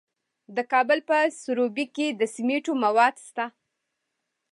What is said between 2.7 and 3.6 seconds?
مواد شته.